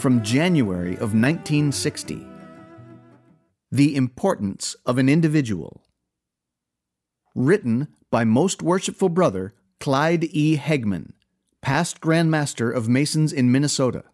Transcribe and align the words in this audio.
from 0.00 0.22
January 0.22 0.94
of 0.94 1.12
1960. 1.12 2.26
The 3.70 3.94
Importance 3.94 4.74
of 4.86 4.96
an 4.96 5.10
Individual. 5.10 5.84
Written 7.34 7.88
by 8.10 8.24
Most 8.24 8.62
Worshipful 8.62 9.10
Brother 9.10 9.54
Clyde 9.78 10.24
E. 10.24 10.56
Hegman, 10.56 11.12
past 11.60 12.00
Grand 12.00 12.30
Master 12.30 12.70
of 12.70 12.88
Masons 12.88 13.30
in 13.30 13.52
Minnesota. 13.52 14.04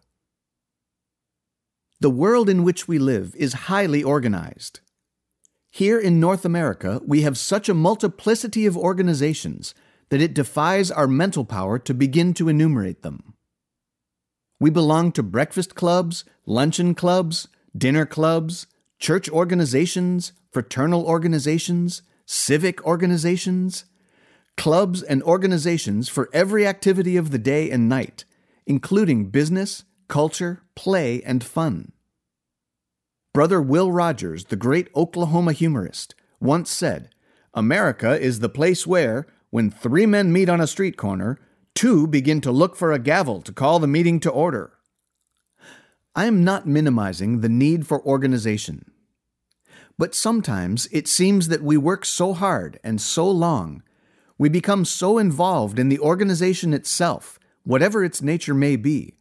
The 2.01 2.09
world 2.09 2.49
in 2.49 2.65
which 2.65 2.89
we 2.89 2.99
live 2.99 3.33
is 3.37 3.53
highly 3.71 4.03
organized. 4.03 4.81
Here 5.71 5.97
in 5.97 6.19
North 6.19 6.43
America, 6.43 6.99
we 7.07 7.21
have 7.21 7.37
such 7.37 7.69
a 7.69 7.73
multiplicity 7.73 8.65
of 8.65 8.75
organizations 8.75 9.73
that 10.09 10.21
it 10.21 10.33
defies 10.33 10.91
our 10.91 11.07
mental 11.07 11.45
power 11.45 11.79
to 11.79 11.93
begin 11.93 12.33
to 12.33 12.49
enumerate 12.49 13.03
them. 13.03 13.36
We 14.59 14.69
belong 14.69 15.11
to 15.13 15.23
breakfast 15.23 15.75
clubs, 15.75 16.25
luncheon 16.45 16.95
clubs, 16.95 17.47
dinner 17.77 18.05
clubs, 18.05 18.65
church 18.97 19.29
organizations, 19.29 20.33
fraternal 20.51 21.05
organizations, 21.05 22.01
civic 22.25 22.83
organizations, 22.83 23.85
clubs 24.55 25.03
and 25.03 25.21
organizations 25.23 26.09
for 26.09 26.29
every 26.33 26.65
activity 26.65 27.15
of 27.15 27.29
the 27.29 27.37
day 27.37 27.69
and 27.69 27.87
night, 27.87 28.25
including 28.65 29.29
business, 29.29 29.83
culture, 30.07 30.63
play, 30.75 31.21
and 31.21 31.43
fun. 31.43 31.91
Brother 33.33 33.61
Will 33.61 33.91
Rogers, 33.91 34.45
the 34.45 34.55
great 34.55 34.89
Oklahoma 34.95 35.53
humorist, 35.53 36.15
once 36.39 36.71
said, 36.71 37.09
America 37.53 38.19
is 38.19 38.39
the 38.39 38.49
place 38.49 38.87
where, 38.87 39.27
when 39.51 39.69
three 39.69 40.07
men 40.07 40.33
meet 40.33 40.49
on 40.49 40.59
a 40.59 40.67
street 40.67 40.97
corner, 40.97 41.39
two 41.77 42.07
begin 42.07 42.41
to 42.41 42.51
look 42.51 42.75
for 42.75 42.91
a 42.91 42.97
gavel 42.97 43.39
to 43.39 43.53
call 43.53 43.77
the 43.77 43.85
meeting 43.85 44.19
to 44.19 44.31
order. 44.31 44.73
I 46.15 46.25
am 46.25 46.43
not 46.43 46.65
minimizing 46.65 47.41
the 47.41 47.49
need 47.49 47.85
for 47.85 48.03
organization. 48.03 48.91
But 49.95 50.15
sometimes 50.15 50.87
it 50.91 51.07
seems 51.07 51.49
that 51.49 51.61
we 51.61 51.77
work 51.77 52.03
so 52.03 52.33
hard 52.33 52.79
and 52.83 52.99
so 52.99 53.29
long, 53.29 53.83
we 54.39 54.49
become 54.49 54.85
so 54.85 55.19
involved 55.19 55.77
in 55.77 55.89
the 55.89 55.99
organization 55.99 56.73
itself, 56.73 57.37
whatever 57.63 58.03
its 58.03 58.23
nature 58.23 58.55
may 58.55 58.75
be, 58.75 59.13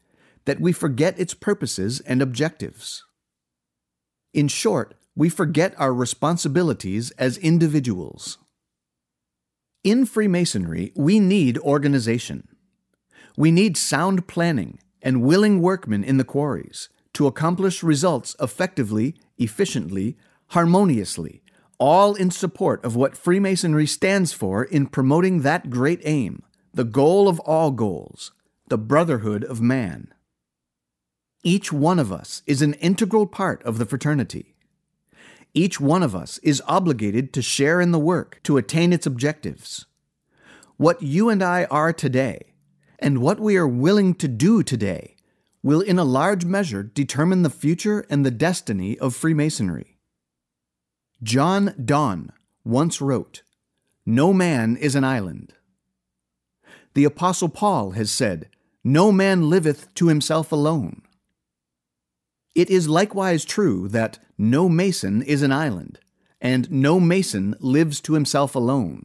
that 0.46 0.58
we 0.58 0.72
forget 0.72 1.20
its 1.20 1.34
purposes 1.34 2.00
and 2.00 2.22
objectives. 2.22 3.04
In 4.32 4.48
short, 4.48 4.94
we 5.14 5.28
forget 5.28 5.74
our 5.76 5.92
responsibilities 5.92 7.10
as 7.18 7.36
individuals. 7.36 8.38
In 9.86 10.04
Freemasonry, 10.04 10.90
we 10.96 11.20
need 11.20 11.58
organization. 11.58 12.48
We 13.36 13.52
need 13.52 13.76
sound 13.76 14.26
planning 14.26 14.80
and 15.00 15.22
willing 15.22 15.62
workmen 15.62 16.02
in 16.02 16.16
the 16.16 16.24
quarries 16.24 16.88
to 17.12 17.28
accomplish 17.28 17.84
results 17.84 18.34
effectively, 18.40 19.14
efficiently, 19.38 20.16
harmoniously, 20.48 21.40
all 21.78 22.16
in 22.16 22.32
support 22.32 22.84
of 22.84 22.96
what 22.96 23.16
Freemasonry 23.16 23.86
stands 23.86 24.32
for 24.32 24.64
in 24.64 24.88
promoting 24.88 25.42
that 25.42 25.70
great 25.70 26.00
aim, 26.02 26.42
the 26.74 26.82
goal 26.82 27.28
of 27.28 27.38
all 27.38 27.70
goals, 27.70 28.32
the 28.66 28.78
brotherhood 28.78 29.44
of 29.44 29.60
man. 29.60 30.12
Each 31.44 31.72
one 31.72 32.00
of 32.00 32.10
us 32.10 32.42
is 32.44 32.60
an 32.60 32.74
integral 32.74 33.28
part 33.28 33.62
of 33.62 33.78
the 33.78 33.86
fraternity. 33.86 34.55
Each 35.56 35.80
one 35.80 36.02
of 36.02 36.14
us 36.14 36.36
is 36.42 36.62
obligated 36.66 37.32
to 37.32 37.40
share 37.40 37.80
in 37.80 37.90
the 37.90 37.98
work 37.98 38.40
to 38.42 38.58
attain 38.58 38.92
its 38.92 39.06
objectives. 39.06 39.86
What 40.76 41.02
you 41.02 41.30
and 41.30 41.42
I 41.42 41.64
are 41.70 41.94
today, 41.94 42.52
and 42.98 43.22
what 43.22 43.40
we 43.40 43.56
are 43.56 43.66
willing 43.66 44.14
to 44.16 44.28
do 44.28 44.62
today, 44.62 45.16
will 45.62 45.80
in 45.80 45.98
a 45.98 46.04
large 46.04 46.44
measure 46.44 46.82
determine 46.82 47.40
the 47.40 47.48
future 47.48 48.04
and 48.10 48.24
the 48.24 48.30
destiny 48.30 48.98
of 48.98 49.16
Freemasonry. 49.16 49.96
John 51.22 51.74
Donne 51.82 52.32
once 52.62 53.00
wrote, 53.00 53.42
No 54.04 54.34
man 54.34 54.76
is 54.76 54.94
an 54.94 55.04
island. 55.04 55.54
The 56.92 57.04
Apostle 57.04 57.48
Paul 57.48 57.92
has 57.92 58.10
said, 58.10 58.50
No 58.84 59.10
man 59.10 59.48
liveth 59.48 59.94
to 59.94 60.08
himself 60.08 60.52
alone. 60.52 61.00
It 62.56 62.70
is 62.70 62.88
likewise 62.88 63.44
true 63.44 63.86
that 63.88 64.18
no 64.38 64.66
mason 64.66 65.20
is 65.20 65.42
an 65.42 65.52
island, 65.52 66.00
and 66.40 66.70
no 66.70 66.98
mason 66.98 67.54
lives 67.60 68.00
to 68.00 68.14
himself 68.14 68.54
alone. 68.54 69.04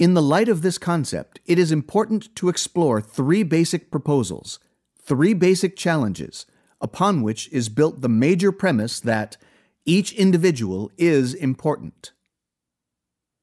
In 0.00 0.14
the 0.14 0.22
light 0.22 0.48
of 0.48 0.62
this 0.62 0.76
concept, 0.76 1.38
it 1.46 1.56
is 1.56 1.70
important 1.70 2.34
to 2.34 2.48
explore 2.48 3.00
three 3.00 3.44
basic 3.44 3.92
proposals, 3.92 4.58
three 5.00 5.34
basic 5.34 5.76
challenges, 5.76 6.46
upon 6.80 7.22
which 7.22 7.48
is 7.52 7.68
built 7.68 8.00
the 8.00 8.08
major 8.08 8.50
premise 8.50 8.98
that 8.98 9.36
each 9.84 10.12
individual 10.14 10.90
is 10.98 11.32
important. 11.32 12.10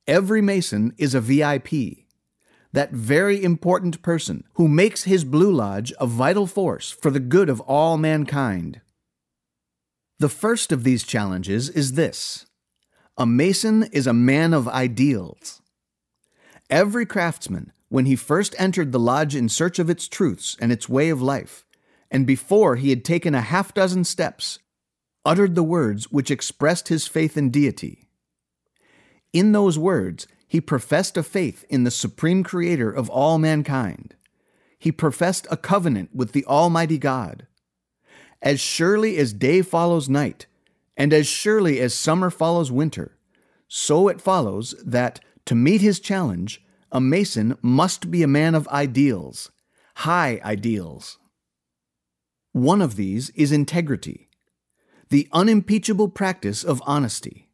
Every 0.08 0.42
Mason 0.42 0.94
is 0.98 1.16
a 1.16 1.22
VIP, 1.22 2.07
that 2.74 2.92
very 2.92 3.44
important 3.44 4.02
person 4.02 4.44
who 4.54 4.68
makes 4.68 5.04
his 5.04 5.24
Blue 5.24 5.52
Lodge 5.52 5.94
a 6.00 6.08
vital 6.08 6.48
force 6.48 6.92
for 6.92 7.12
the 7.12 7.20
good 7.20 7.50
of 7.50 7.62
all 7.62 7.98
mankind. 7.98 8.82
The 10.20 10.30
first 10.30 10.72
of 10.72 10.84
these 10.84 11.04
challenges 11.04 11.70
is 11.70 11.94
this 11.94 12.46
A 13.18 13.26
Mason 13.26 13.84
is 13.92 14.08
a 14.08 14.14
man 14.14 14.54
of 14.54 14.68
ideals. 14.68 15.62
Every 16.70 17.06
craftsman, 17.06 17.72
when 17.90 18.06
he 18.06 18.16
first 18.16 18.56
entered 18.58 18.92
the 18.92 19.00
lodge 19.00 19.36
in 19.36 19.48
search 19.48 19.80
of 19.80 19.90
its 19.90 20.08
truths 20.08 20.58
and 20.60 20.72
its 20.72 20.90
way 20.90 21.10
of 21.10 21.22
life, 21.22 21.66
and 22.12 22.28
before 22.28 22.76
he 22.76 22.90
had 22.90 23.06
taken 23.06 23.34
a 23.34 23.42
half 23.42 23.74
dozen 23.74 24.04
steps, 24.04 24.60
uttered 25.24 25.56
the 25.56 25.64
words 25.64 26.12
which 26.12 26.32
expressed 26.32 26.88
his 26.88 27.08
faith 27.08 27.38
in 27.38 27.50
deity. 27.50 28.08
In 29.34 29.52
those 29.52 29.78
words, 29.78 30.28
he 30.48 30.62
professed 30.62 31.18
a 31.18 31.24
faith 31.24 31.66
in 31.70 31.84
the 31.84 31.92
supreme 31.92 32.44
creator 32.44 32.90
of 32.90 33.10
all 33.10 33.38
mankind. 33.38 34.16
He 34.80 34.92
professed 34.92 35.46
a 35.52 35.58
covenant 35.58 36.16
with 36.16 36.32
the 36.32 36.46
Almighty 36.46 36.98
God. 36.98 37.46
As 38.42 38.60
surely 38.60 39.18
as 39.18 39.34
day 39.34 39.62
follows 39.62 40.08
night, 40.08 40.46
and 40.96 41.14
as 41.14 41.28
surely 41.28 41.80
as 41.80 41.94
summer 41.94 42.30
follows 42.30 42.72
winter, 42.72 43.18
so 43.68 44.08
it 44.08 44.22
follows 44.22 44.74
that, 44.86 45.20
to 45.46 45.56
meet 45.56 45.82
his 45.82 46.00
challenge, 46.00 46.64
a 46.92 47.02
Mason 47.02 47.58
must 47.62 48.10
be 48.10 48.24
a 48.24 48.28
man 48.28 48.56
of 48.56 48.68
ideals, 48.70 49.52
high 49.96 50.40
ideals. 50.44 51.18
One 52.54 52.82
of 52.82 52.96
these 52.96 53.30
is 53.32 53.52
integrity, 53.52 54.30
the 55.10 55.28
unimpeachable 55.32 56.10
practice 56.10 56.64
of 56.64 56.82
honesty. 56.86 57.47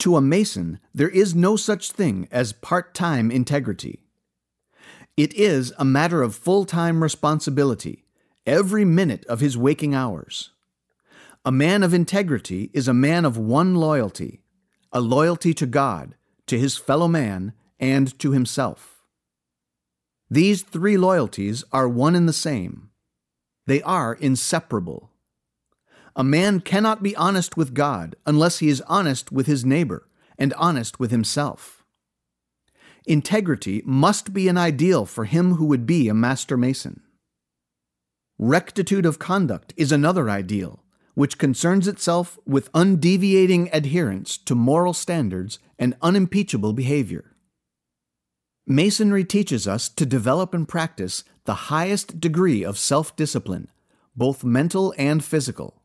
To 0.00 0.16
a 0.16 0.22
Mason, 0.22 0.80
there 0.94 1.10
is 1.10 1.34
no 1.34 1.56
such 1.56 1.92
thing 1.92 2.26
as 2.30 2.54
part 2.54 2.94
time 2.94 3.30
integrity. 3.30 4.00
It 5.14 5.34
is 5.34 5.74
a 5.78 5.84
matter 5.84 6.22
of 6.22 6.34
full 6.34 6.64
time 6.64 7.02
responsibility, 7.02 8.06
every 8.46 8.86
minute 8.86 9.26
of 9.26 9.40
his 9.40 9.58
waking 9.58 9.94
hours. 9.94 10.52
A 11.44 11.52
man 11.52 11.82
of 11.82 11.92
integrity 11.92 12.70
is 12.72 12.88
a 12.88 12.94
man 12.94 13.26
of 13.26 13.36
one 13.36 13.74
loyalty, 13.74 14.40
a 14.90 15.02
loyalty 15.02 15.52
to 15.52 15.66
God, 15.66 16.14
to 16.46 16.58
his 16.58 16.78
fellow 16.78 17.06
man, 17.06 17.52
and 17.78 18.18
to 18.20 18.32
himself. 18.32 19.02
These 20.30 20.62
three 20.62 20.96
loyalties 20.96 21.62
are 21.72 21.86
one 21.86 22.14
and 22.14 22.26
the 22.26 22.32
same. 22.32 22.88
They 23.66 23.82
are 23.82 24.14
inseparable. 24.14 25.09
A 26.16 26.24
man 26.24 26.60
cannot 26.60 27.02
be 27.02 27.14
honest 27.16 27.56
with 27.56 27.74
God 27.74 28.16
unless 28.26 28.58
he 28.58 28.68
is 28.68 28.82
honest 28.82 29.30
with 29.30 29.46
his 29.46 29.64
neighbor 29.64 30.08
and 30.38 30.52
honest 30.54 30.98
with 30.98 31.10
himself. 31.10 31.84
Integrity 33.06 33.82
must 33.84 34.32
be 34.32 34.48
an 34.48 34.58
ideal 34.58 35.06
for 35.06 35.24
him 35.24 35.54
who 35.54 35.66
would 35.66 35.86
be 35.86 36.08
a 36.08 36.14
master 36.14 36.56
mason. 36.56 37.02
Rectitude 38.38 39.06
of 39.06 39.18
conduct 39.18 39.74
is 39.76 39.92
another 39.92 40.30
ideal, 40.30 40.82
which 41.14 41.38
concerns 41.38 41.86
itself 41.86 42.38
with 42.46 42.72
undeviating 42.72 43.68
adherence 43.72 44.38
to 44.38 44.54
moral 44.54 44.94
standards 44.94 45.58
and 45.78 45.96
unimpeachable 46.02 46.72
behavior. 46.72 47.36
Masonry 48.66 49.24
teaches 49.24 49.66
us 49.66 49.88
to 49.88 50.06
develop 50.06 50.54
and 50.54 50.68
practice 50.68 51.24
the 51.44 51.68
highest 51.68 52.20
degree 52.20 52.64
of 52.64 52.78
self 52.78 53.16
discipline, 53.16 53.68
both 54.14 54.44
mental 54.44 54.94
and 54.96 55.24
physical. 55.24 55.79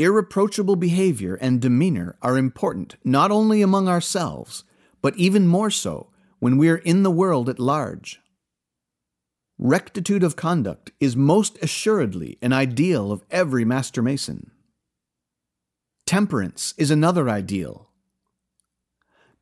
Irreproachable 0.00 0.76
behavior 0.76 1.34
and 1.42 1.60
demeanor 1.60 2.16
are 2.22 2.38
important 2.38 2.96
not 3.04 3.30
only 3.30 3.60
among 3.60 3.86
ourselves, 3.86 4.64
but 5.02 5.14
even 5.16 5.46
more 5.46 5.70
so 5.70 6.08
when 6.38 6.56
we 6.56 6.70
are 6.70 6.78
in 6.78 7.02
the 7.02 7.10
world 7.10 7.50
at 7.50 7.58
large. 7.58 8.18
Rectitude 9.58 10.22
of 10.22 10.36
conduct 10.36 10.90
is 11.00 11.16
most 11.16 11.58
assuredly 11.60 12.38
an 12.40 12.54
ideal 12.54 13.12
of 13.12 13.26
every 13.30 13.62
Master 13.62 14.00
Mason. 14.00 14.50
Temperance 16.06 16.72
is 16.78 16.90
another 16.90 17.28
ideal. 17.28 17.90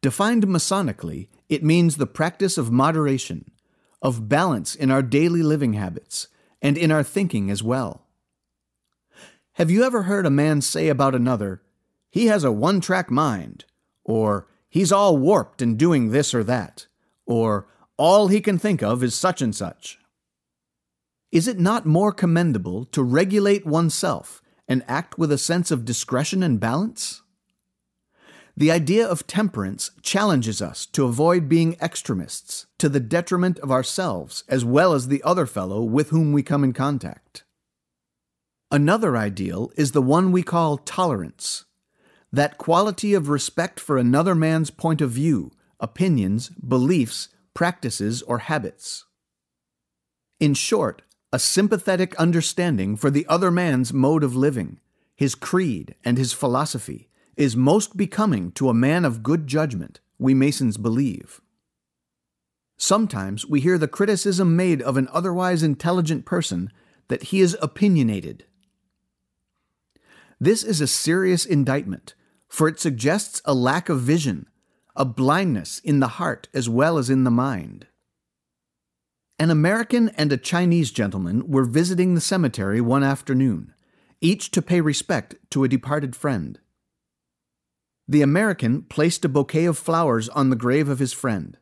Defined 0.02 0.48
Masonically, 0.48 1.28
it 1.48 1.62
means 1.62 1.98
the 1.98 2.06
practice 2.08 2.58
of 2.58 2.72
moderation, 2.72 3.48
of 4.02 4.28
balance 4.28 4.74
in 4.74 4.90
our 4.90 5.02
daily 5.02 5.44
living 5.44 5.74
habits, 5.74 6.26
and 6.60 6.76
in 6.76 6.90
our 6.90 7.04
thinking 7.04 7.48
as 7.48 7.62
well. 7.62 8.07
Have 9.58 9.72
you 9.72 9.82
ever 9.82 10.04
heard 10.04 10.24
a 10.24 10.30
man 10.30 10.60
say 10.60 10.86
about 10.86 11.16
another, 11.16 11.62
he 12.12 12.26
has 12.26 12.44
a 12.44 12.52
one 12.52 12.80
track 12.80 13.10
mind, 13.10 13.64
or 14.04 14.46
he's 14.68 14.92
all 14.92 15.16
warped 15.16 15.60
in 15.60 15.76
doing 15.76 16.10
this 16.10 16.32
or 16.32 16.44
that, 16.44 16.86
or 17.26 17.66
all 17.96 18.28
he 18.28 18.40
can 18.40 18.56
think 18.56 18.84
of 18.84 19.02
is 19.02 19.16
such 19.16 19.42
and 19.42 19.52
such? 19.52 19.98
Is 21.32 21.48
it 21.48 21.58
not 21.58 21.86
more 21.86 22.12
commendable 22.12 22.84
to 22.84 23.02
regulate 23.02 23.66
oneself 23.66 24.40
and 24.68 24.84
act 24.86 25.18
with 25.18 25.32
a 25.32 25.36
sense 25.36 25.72
of 25.72 25.84
discretion 25.84 26.44
and 26.44 26.60
balance? 26.60 27.22
The 28.56 28.70
idea 28.70 29.08
of 29.08 29.26
temperance 29.26 29.90
challenges 30.02 30.62
us 30.62 30.86
to 30.86 31.04
avoid 31.04 31.48
being 31.48 31.76
extremists 31.82 32.66
to 32.78 32.88
the 32.88 33.00
detriment 33.00 33.58
of 33.58 33.72
ourselves 33.72 34.44
as 34.48 34.64
well 34.64 34.92
as 34.92 35.08
the 35.08 35.22
other 35.24 35.46
fellow 35.46 35.82
with 35.82 36.10
whom 36.10 36.32
we 36.32 36.44
come 36.44 36.62
in 36.62 36.72
contact. 36.72 37.42
Another 38.70 39.16
ideal 39.16 39.72
is 39.76 39.92
the 39.92 40.02
one 40.02 40.30
we 40.30 40.42
call 40.42 40.76
tolerance, 40.76 41.64
that 42.30 42.58
quality 42.58 43.14
of 43.14 43.30
respect 43.30 43.80
for 43.80 43.96
another 43.96 44.34
man's 44.34 44.70
point 44.70 45.00
of 45.00 45.10
view, 45.10 45.50
opinions, 45.80 46.50
beliefs, 46.50 47.28
practices, 47.54 48.20
or 48.22 48.40
habits. 48.40 49.06
In 50.38 50.52
short, 50.52 51.00
a 51.32 51.38
sympathetic 51.38 52.14
understanding 52.16 52.94
for 52.94 53.10
the 53.10 53.26
other 53.26 53.50
man's 53.50 53.92
mode 53.92 54.22
of 54.22 54.36
living, 54.36 54.80
his 55.16 55.34
creed, 55.34 55.94
and 56.04 56.18
his 56.18 56.34
philosophy 56.34 57.08
is 57.36 57.56
most 57.56 57.96
becoming 57.96 58.52
to 58.52 58.68
a 58.68 58.74
man 58.74 59.06
of 59.06 59.22
good 59.22 59.46
judgment, 59.46 60.00
we 60.18 60.34
Masons 60.34 60.76
believe. 60.76 61.40
Sometimes 62.76 63.46
we 63.46 63.60
hear 63.60 63.78
the 63.78 63.88
criticism 63.88 64.56
made 64.56 64.82
of 64.82 64.98
an 64.98 65.08
otherwise 65.10 65.62
intelligent 65.62 66.26
person 66.26 66.70
that 67.08 67.24
he 67.24 67.40
is 67.40 67.56
opinionated. 67.62 68.44
This 70.40 70.62
is 70.62 70.80
a 70.80 70.86
serious 70.86 71.44
indictment, 71.44 72.14
for 72.48 72.68
it 72.68 72.78
suggests 72.78 73.42
a 73.44 73.54
lack 73.54 73.88
of 73.88 74.00
vision, 74.00 74.46
a 74.94 75.04
blindness 75.04 75.80
in 75.80 76.00
the 76.00 76.08
heart 76.08 76.48
as 76.54 76.68
well 76.68 76.96
as 76.96 77.10
in 77.10 77.24
the 77.24 77.30
mind. 77.30 77.86
An 79.40 79.50
American 79.50 80.08
and 80.10 80.32
a 80.32 80.36
Chinese 80.36 80.90
gentleman 80.90 81.48
were 81.48 81.64
visiting 81.64 82.14
the 82.14 82.20
cemetery 82.20 82.80
one 82.80 83.04
afternoon, 83.04 83.72
each 84.20 84.50
to 84.52 84.62
pay 84.62 84.80
respect 84.80 85.36
to 85.50 85.64
a 85.64 85.68
departed 85.68 86.16
friend. 86.16 86.58
The 88.06 88.22
American 88.22 88.82
placed 88.82 89.24
a 89.24 89.28
bouquet 89.28 89.66
of 89.66 89.78
flowers 89.78 90.28
on 90.30 90.50
the 90.50 90.56
grave 90.56 90.88
of 90.88 90.98
his 90.98 91.12
friend. 91.12 91.56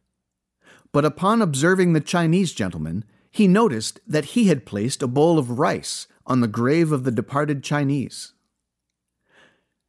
But 0.93 1.05
upon 1.05 1.43
observing 1.43 1.93
the 1.93 2.01
Chinese 2.01 2.53
gentleman, 2.53 3.05
he 3.31 3.49
noticed 3.49 4.01
that 4.07 4.27
he 4.27 4.45
had 4.45 4.65
placed 4.65 5.03
a 5.03 5.07
bowl 5.07 5.39
of 5.39 5.59
rice 5.59 6.07
on 6.27 6.41
the 6.41 6.49
grave 6.49 6.93
of 6.93 7.05
the 7.05 7.11
departed 7.11 7.63
Chinese. 7.63 8.33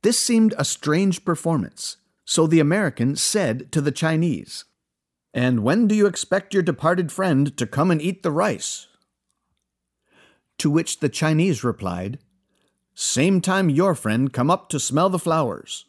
This 0.03 0.19
seemed 0.19 0.53
a 0.57 0.65
strange 0.65 1.25
performance, 1.25 1.97
so 2.25 2.47
the 2.47 2.59
American 2.59 3.15
said 3.15 3.71
to 3.71 3.81
the 3.81 3.91
Chinese, 3.91 4.65
and 5.33 5.63
when 5.63 5.88
do 5.88 5.94
you 5.94 6.07
expect 6.07 6.53
your 6.53 6.63
departed 6.63 7.11
friend 7.11 7.55
to 7.57 7.67
come 7.67 7.91
and 7.91 8.01
eat 8.01 8.23
the 8.23 8.31
rice? 8.31 8.88
To 10.57 10.71
which 10.71 10.99
the 10.99 11.09
Chinese 11.09 11.63
replied, 11.63 12.19
Same 12.95 13.41
time 13.41 13.69
your 13.69 13.94
friend 13.94 14.33
come 14.33 14.49
up 14.49 14.69
to 14.69 14.79
smell 14.79 15.09
the 15.09 15.19
flowers. 15.19 15.85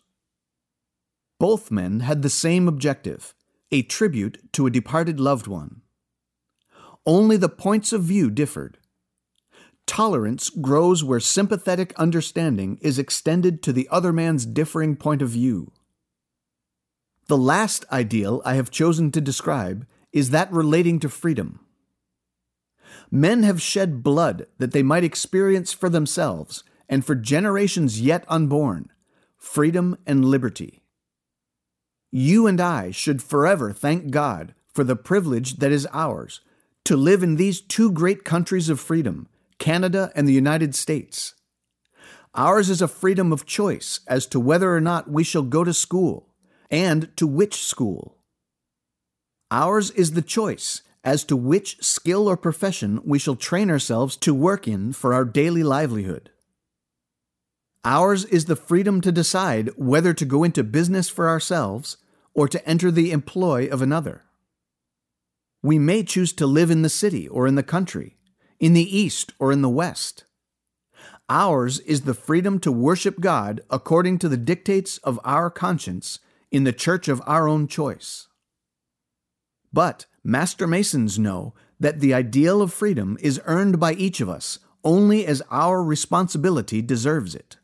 Both 1.38 1.70
men 1.70 2.00
had 2.00 2.22
the 2.22 2.30
same 2.30 2.68
objective 2.68 3.34
a 3.70 3.82
tribute 3.82 4.52
to 4.52 4.66
a 4.66 4.70
departed 4.70 5.20
loved 5.20 5.46
one. 5.46 5.82
Only 7.06 7.36
the 7.36 7.48
points 7.48 7.92
of 7.92 8.02
view 8.02 8.30
differed. 8.30 8.78
Tolerance 9.88 10.50
grows 10.50 11.02
where 11.02 11.18
sympathetic 11.18 11.94
understanding 11.96 12.78
is 12.82 12.98
extended 12.98 13.62
to 13.62 13.72
the 13.72 13.88
other 13.90 14.12
man's 14.12 14.44
differing 14.44 14.94
point 14.94 15.22
of 15.22 15.30
view. 15.30 15.72
The 17.26 17.38
last 17.38 17.86
ideal 17.90 18.42
I 18.44 18.54
have 18.54 18.70
chosen 18.70 19.10
to 19.12 19.20
describe 19.20 19.86
is 20.12 20.28
that 20.30 20.52
relating 20.52 21.00
to 21.00 21.08
freedom. 21.08 21.60
Men 23.10 23.42
have 23.44 23.62
shed 23.62 24.02
blood 24.02 24.46
that 24.58 24.72
they 24.72 24.82
might 24.82 25.04
experience 25.04 25.72
for 25.72 25.88
themselves 25.88 26.64
and 26.86 27.04
for 27.04 27.14
generations 27.14 28.00
yet 28.00 28.24
unborn 28.28 28.90
freedom 29.38 29.96
and 30.06 30.24
liberty. 30.24 30.82
You 32.10 32.46
and 32.46 32.60
I 32.60 32.90
should 32.90 33.22
forever 33.22 33.72
thank 33.72 34.10
God 34.10 34.54
for 34.72 34.84
the 34.84 34.96
privilege 34.96 35.56
that 35.56 35.72
is 35.72 35.88
ours 35.92 36.42
to 36.84 36.94
live 36.96 37.22
in 37.22 37.36
these 37.36 37.62
two 37.62 37.90
great 37.90 38.24
countries 38.24 38.68
of 38.68 38.80
freedom, 38.80 39.28
Canada 39.58 40.12
and 40.14 40.26
the 40.26 40.32
United 40.32 40.74
States. 40.74 41.34
Ours 42.34 42.70
is 42.70 42.82
a 42.82 42.88
freedom 42.88 43.32
of 43.32 43.46
choice 43.46 44.00
as 44.06 44.26
to 44.26 44.38
whether 44.38 44.74
or 44.74 44.80
not 44.80 45.10
we 45.10 45.24
shall 45.24 45.42
go 45.42 45.64
to 45.64 45.74
school 45.74 46.28
and 46.70 47.14
to 47.16 47.26
which 47.26 47.62
school. 47.62 48.18
Ours 49.50 49.90
is 49.92 50.12
the 50.12 50.22
choice 50.22 50.82
as 51.02 51.24
to 51.24 51.36
which 51.36 51.78
skill 51.80 52.28
or 52.28 52.36
profession 52.36 53.00
we 53.04 53.18
shall 53.18 53.36
train 53.36 53.70
ourselves 53.70 54.16
to 54.16 54.34
work 54.34 54.68
in 54.68 54.92
for 54.92 55.14
our 55.14 55.24
daily 55.24 55.62
livelihood. 55.62 56.30
Ours 57.84 58.26
is 58.26 58.44
the 58.44 58.56
freedom 58.56 59.00
to 59.00 59.10
decide 59.10 59.70
whether 59.76 60.12
to 60.12 60.26
go 60.26 60.44
into 60.44 60.62
business 60.62 61.08
for 61.08 61.28
ourselves 61.28 61.96
or 62.34 62.46
to 62.46 62.68
enter 62.68 62.90
the 62.90 63.10
employ 63.10 63.66
of 63.68 63.80
another. 63.80 64.24
We 65.62 65.78
may 65.78 66.02
choose 66.02 66.32
to 66.34 66.46
live 66.46 66.70
in 66.70 66.82
the 66.82 66.90
city 66.90 67.26
or 67.26 67.46
in 67.46 67.54
the 67.54 67.62
country, 67.62 68.17
in 68.60 68.72
the 68.72 68.96
east 68.96 69.32
or 69.38 69.52
in 69.52 69.62
the 69.62 69.68
west. 69.68 70.24
Ours 71.28 71.80
is 71.80 72.02
the 72.02 72.14
freedom 72.14 72.58
to 72.60 72.72
worship 72.72 73.20
God 73.20 73.60
according 73.70 74.18
to 74.20 74.28
the 74.28 74.36
dictates 74.36 74.98
of 74.98 75.20
our 75.24 75.50
conscience 75.50 76.18
in 76.50 76.64
the 76.64 76.72
church 76.72 77.08
of 77.08 77.22
our 77.26 77.46
own 77.46 77.68
choice. 77.68 78.28
But 79.72 80.06
Master 80.24 80.66
Masons 80.66 81.18
know 81.18 81.54
that 81.78 82.00
the 82.00 82.14
ideal 82.14 82.62
of 82.62 82.72
freedom 82.72 83.18
is 83.20 83.40
earned 83.44 83.78
by 83.78 83.92
each 83.92 84.20
of 84.20 84.28
us 84.28 84.58
only 84.82 85.26
as 85.26 85.42
our 85.50 85.82
responsibility 85.82 86.80
deserves 86.80 87.34
it. 87.34 87.58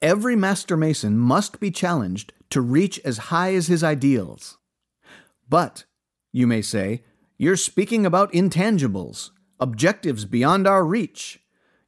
Every 0.00 0.36
Master 0.36 0.76
Mason 0.76 1.18
must 1.18 1.60
be 1.60 1.70
challenged 1.70 2.32
to 2.50 2.60
reach 2.60 2.98
as 3.00 3.18
high 3.18 3.54
as 3.54 3.66
his 3.66 3.82
ideals. 3.84 4.56
But, 5.48 5.84
you 6.32 6.46
may 6.46 6.62
say, 6.62 7.02
you're 7.36 7.56
speaking 7.56 8.06
about 8.06 8.32
intangibles, 8.32 9.30
objectives 9.60 10.24
beyond 10.24 10.66
our 10.66 10.84
reach. 10.84 11.40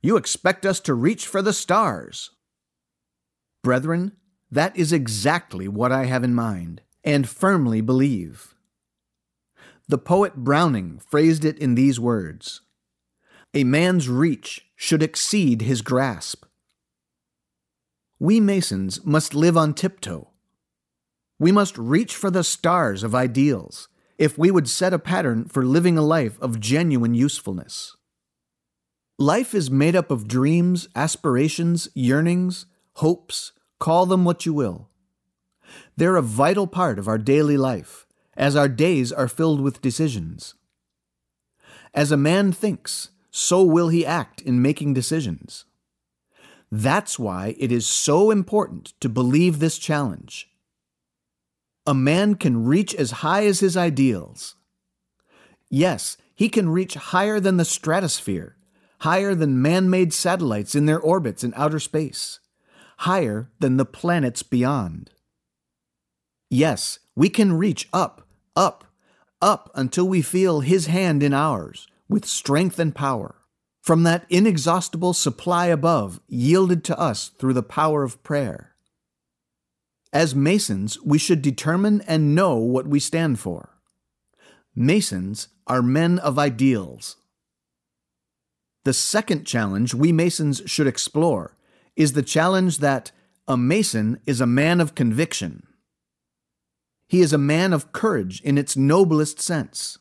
You 0.03 0.17
expect 0.17 0.67
us 0.67 0.81
to 0.81 0.95
reach 0.95 1.27
for 1.27 1.43
the 1.43 1.53
stars. 1.53 2.31
Brethren, 3.63 4.13
that 4.51 4.77
is 4.77 4.93
exactly 4.93 5.69
what 5.69 5.93
I 5.93 6.05
have 6.05 6.23
in 6.23 6.35
mind 6.35 6.83
and 7.05 7.29
firmly 7.29 7.81
believe. 7.81 8.55
The 9.89 9.99
poet 9.99 10.37
Browning 10.37 11.01
phrased 11.11 11.45
it 11.45 11.59
in 11.59 11.75
these 11.75 11.99
words 11.99 12.61
A 13.55 13.65
man's 13.65 14.09
reach 14.09 14.67
should 14.77 15.03
exceed 15.03 15.63
his 15.63 15.83
grasp. 15.83 16.45
We 18.19 18.41
Masons 18.41 19.05
must 19.05 19.35
live 19.35 19.57
on 19.57 19.75
tiptoe. 19.75 20.29
We 21.39 21.51
must 21.51 21.77
reach 21.77 22.15
for 22.15 22.31
the 22.31 22.45
stars 22.45 23.03
of 23.03 23.15
ideals 23.15 23.89
if 24.23 24.39
we 24.39 24.51
would 24.51 24.69
set 24.69 24.93
a 24.93 24.99
pattern 24.99 25.45
for 25.47 25.65
living 25.65 25.99
a 25.99 26.03
life 26.03 26.41
of 26.41 26.61
genuine 26.61 27.15
usefulness. 27.15 27.97
Life 29.19 29.55
is 29.55 29.71
made 29.71 29.97
up 29.97 30.11
of 30.11 30.29
dreams, 30.29 30.89
aspirations, 30.95 31.89
yearnings, 31.95 32.67
hopes, 32.95 33.53
Call 33.83 34.07
them 34.07 34.25
what 34.25 34.47
you 34.47 34.55
will. 34.55 34.91
They're 35.97 36.15
a 36.15 36.23
vital 36.23 36.69
part 36.69 37.01
of 37.01 37.09
our 37.09 37.19
daily 37.19 37.57
life, 37.57 38.07
as 38.37 38.55
our 38.55 38.69
days 38.69 39.11
are 39.11 39.27
filled 39.27 39.61
with 39.61 39.83
decisions. 39.83 40.55
As 41.93 42.13
a 42.13 42.17
man 42.17 42.53
thinks, 42.53 43.09
so 43.33 43.65
will 43.65 43.89
he 43.89 44.07
act 44.07 44.41
in 44.41 44.63
making 44.63 44.95
decisions. 44.95 45.65
That's 46.71 47.19
why 47.19 47.57
it 47.59 47.73
is 47.73 47.85
so 47.85 48.31
important 48.31 48.93
to 49.01 49.09
believe 49.09 49.59
this 49.59 49.79
challenge. 49.79 50.52
A 51.87 51.95
man 51.95 52.37
can 52.37 52.65
reach 52.65 52.95
as 52.95 53.11
high 53.11 53.45
as 53.47 53.61
his 53.61 53.77
ideals. 53.77 54.55
Yes, 55.69 56.17
he 56.35 56.49
can 56.49 56.69
reach 56.69 56.95
higher 56.95 57.41
than 57.41 57.57
the 57.57 57.65
stratosphere, 57.65 58.57
higher 59.01 59.35
than 59.35 59.61
man 59.61 59.91
made 59.91 60.13
satellites 60.13 60.75
in 60.75 60.87
their 60.87 61.01
orbits 61.01 61.43
in 61.43 61.53
outer 61.57 61.81
space, 61.81 62.39
higher 62.99 63.51
than 63.59 63.79
the 63.79 63.85
planets 63.85 64.43
beyond. 64.43 65.11
Yes, 66.49 67.01
we 67.17 67.29
can 67.29 67.55
reach 67.55 67.89
up, 67.93 68.29
up, 68.55 68.85
up 69.41 69.71
until 69.75 70.07
we 70.07 70.23
feel 70.23 70.61
His 70.61 70.87
hand 70.87 71.23
in 71.23 71.33
ours 71.33 71.89
with 72.09 72.27
strength 72.27 72.79
and 72.79 72.95
power 72.95 73.35
from 73.83 74.05
that 74.05 74.25
inexhaustible 74.29 75.13
supply 75.13 75.67
above 75.67 76.21
yielded 76.29 76.85
to 76.85 76.99
us 76.99 77.31
through 77.39 77.55
the 77.55 77.63
power 77.63 78.05
of 78.05 78.23
prayer. 78.23 78.72
As 80.13 80.35
Masons, 80.35 81.01
we 81.03 81.19
should 81.19 81.41
determine 81.41 82.03
and 82.03 82.35
know 82.35 82.57
what 82.57 82.87
we 82.87 83.01
stand 83.01 83.41
for. 83.41 83.71
Masons 84.75 85.49
are 85.67 85.83
men 85.83 86.19
of 86.19 86.39
ideals. 86.39 87.17
The 88.85 88.93
second 88.93 89.47
challenge 89.47 89.95
we 89.95 90.13
Masons 90.13 90.61
should 90.67 90.87
explore 90.87 91.57
is 91.97 92.13
the 92.13 92.23
challenge 92.23 92.79
that 92.79 93.13
a 93.49 93.57
Mason 93.57 94.21
is 94.27 94.41
a 94.41 94.47
man 94.47 94.81
of 94.81 94.95
conviction. 94.95 95.67
He 97.09 97.21
is 97.21 97.33
a 97.33 97.39
man 97.39 97.73
of 97.73 97.93
courage 97.93 98.41
in 98.43 98.59
its 98.59 98.77
noblest 98.77 99.41
sense. 99.41 99.99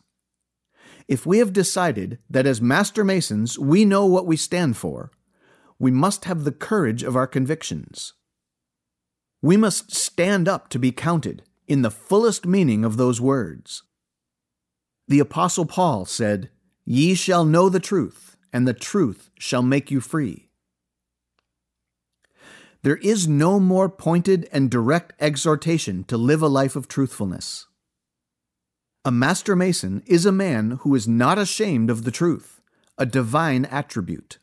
If 1.08 1.25
we 1.25 1.39
have 1.39 1.53
decided 1.53 2.20
that 2.30 2.46
as 2.46 2.62
Master 2.62 3.03
Masons 3.03 3.60
we 3.60 3.86
know 3.86 4.06
what 4.06 4.25
we 4.25 4.38
stand 4.38 4.77
for, 4.77 5.12
we 5.80 5.91
must 5.91 6.25
have 6.25 6.44
the 6.44 6.51
courage 6.51 7.03
of 7.03 7.15
our 7.15 7.27
convictions. 7.27 8.13
We 9.42 9.58
must 9.58 9.96
stand 9.96 10.48
up 10.48 10.70
to 10.70 10.80
be 10.80 10.92
counted 10.92 11.44
in 11.68 11.82
the 11.82 11.92
fullest 11.92 12.46
meaning 12.46 12.86
of 12.86 12.98
those 12.98 13.20
words. 13.20 13.84
The 15.08 15.20
Apostle 15.20 15.66
Paul 15.66 16.06
said, 16.06 16.50
Ye 16.86 17.16
shall 17.16 17.44
know 17.44 17.70
the 17.70 17.80
truth, 17.80 18.38
and 18.54 18.68
the 18.68 18.74
truth 18.74 19.30
shall 19.40 19.64
make 19.64 19.90
you 19.90 20.00
free. 20.00 20.50
There 22.84 22.98
is 22.98 23.28
no 23.28 23.60
more 23.60 23.90
pointed 23.90 24.48
and 24.52 24.70
direct 24.70 25.14
exhortation 25.20 26.04
to 26.06 26.18
live 26.18 26.42
a 26.42 26.48
life 26.48 26.76
of 26.76 26.88
truthfulness. 26.88 27.68
A 29.04 29.12
master 29.12 29.56
mason 29.56 30.04
is 30.06 30.26
a 30.26 30.32
man 30.32 30.80
who 30.82 30.94
is 30.94 31.08
not 31.08 31.40
ashamed 31.40 31.90
of 31.90 32.04
the 32.04 32.12
truth, 32.12 32.62
a 32.98 33.06
divine 33.06 33.66
attribute. 33.66 34.38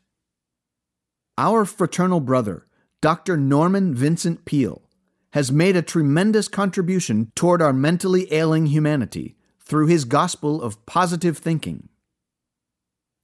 Our 1.37 1.63
fraternal 1.63 2.19
brother, 2.19 2.65
Dr. 3.01 3.37
Norman 3.37 3.95
Vincent 3.95 4.43
Peale, 4.43 4.81
has 5.33 5.51
made 5.51 5.75
a 5.75 5.81
tremendous 5.81 6.47
contribution 6.47 7.31
toward 7.35 7.61
our 7.61 7.73
mentally 7.73 8.31
ailing 8.33 8.67
humanity 8.67 9.35
through 9.59 9.87
his 9.87 10.05
gospel 10.05 10.61
of 10.61 10.85
positive 10.85 11.37
thinking. 11.37 11.89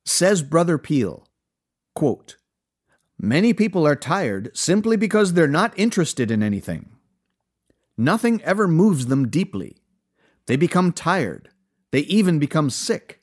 Says 0.06 0.44
Brother 0.44 0.78
Peale, 0.78 1.28
quote, 1.96 2.38
Many 3.18 3.54
people 3.54 3.88
are 3.88 3.96
tired 3.96 4.56
simply 4.56 4.98
because 4.98 5.34
they're 5.34 5.48
not 5.48 5.74
interested 5.78 6.30
in 6.30 6.44
anything. 6.44 6.90
Nothing 7.98 8.42
ever 8.44 8.68
moves 8.68 9.08
them 9.08 9.30
deeply. 9.30 9.78
They 10.48 10.58
become 10.58 10.92
tired. 10.92 11.50
They 11.92 12.02
even 12.02 12.40
become 12.40 12.70
sick. 12.70 13.22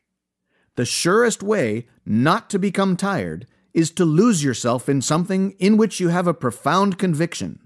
The 0.76 0.86
surest 0.86 1.42
way 1.42 1.86
not 2.06 2.48
to 2.50 2.58
become 2.58 2.96
tired 2.96 3.46
is 3.74 3.90
to 3.92 4.04
lose 4.04 4.42
yourself 4.42 4.88
in 4.88 5.02
something 5.02 5.52
in 5.58 5.76
which 5.76 6.00
you 6.00 6.08
have 6.08 6.26
a 6.26 6.34
profound 6.34 6.98
conviction. 6.98 7.61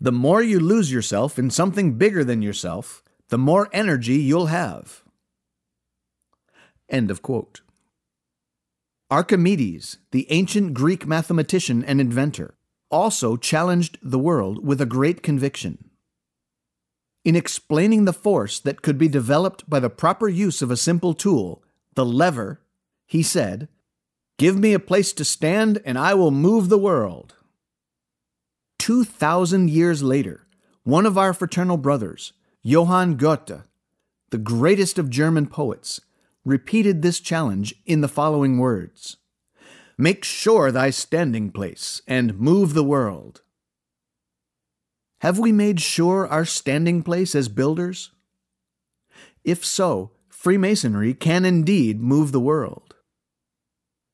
The 0.00 0.12
more 0.12 0.42
you 0.42 0.60
lose 0.60 0.92
yourself 0.92 1.38
in 1.38 1.50
something 1.50 1.94
bigger 1.94 2.22
than 2.22 2.42
yourself, 2.42 3.02
the 3.28 3.38
more 3.38 3.68
energy 3.72 4.16
you'll 4.16 4.46
have. 4.46 5.02
End 6.88 7.10
of 7.10 7.22
quote. 7.22 7.62
Archimedes, 9.10 9.98
the 10.10 10.26
ancient 10.30 10.74
Greek 10.74 11.06
mathematician 11.06 11.84
and 11.84 12.00
inventor, 12.00 12.54
also 12.90 13.36
challenged 13.36 13.98
the 14.02 14.18
world 14.18 14.64
with 14.64 14.80
a 14.80 14.86
great 14.86 15.22
conviction. 15.22 15.90
In 17.24 17.34
explaining 17.34 18.04
the 18.04 18.12
force 18.12 18.60
that 18.60 18.82
could 18.82 18.98
be 18.98 19.08
developed 19.08 19.68
by 19.68 19.80
the 19.80 19.90
proper 19.90 20.28
use 20.28 20.62
of 20.62 20.70
a 20.70 20.76
simple 20.76 21.14
tool, 21.14 21.62
the 21.94 22.04
lever, 22.04 22.60
he 23.06 23.22
said, 23.22 23.68
Give 24.38 24.58
me 24.58 24.74
a 24.74 24.78
place 24.78 25.12
to 25.14 25.24
stand 25.24 25.80
and 25.84 25.98
I 25.98 26.14
will 26.14 26.30
move 26.30 26.68
the 26.68 26.78
world. 26.78 27.34
Two 28.86 29.02
thousand 29.02 29.68
years 29.68 30.04
later, 30.04 30.46
one 30.84 31.06
of 31.06 31.18
our 31.18 31.34
fraternal 31.34 31.76
brothers, 31.76 32.32
Johann 32.62 33.16
Goethe, 33.16 33.62
the 34.30 34.38
greatest 34.38 34.96
of 34.96 35.10
German 35.10 35.48
poets, 35.48 36.00
repeated 36.44 37.02
this 37.02 37.18
challenge 37.18 37.74
in 37.84 38.00
the 38.00 38.06
following 38.06 38.58
words 38.58 39.16
Make 39.98 40.22
sure 40.22 40.70
thy 40.70 40.90
standing 40.90 41.50
place, 41.50 42.00
and 42.06 42.38
move 42.38 42.74
the 42.74 42.84
world. 42.84 43.42
Have 45.18 45.36
we 45.36 45.50
made 45.50 45.80
sure 45.80 46.28
our 46.28 46.44
standing 46.44 47.02
place 47.02 47.34
as 47.34 47.48
builders? 47.48 48.12
If 49.42 49.64
so, 49.64 50.12
Freemasonry 50.28 51.12
can 51.12 51.44
indeed 51.44 52.00
move 52.00 52.30
the 52.30 52.38
world. 52.38 52.85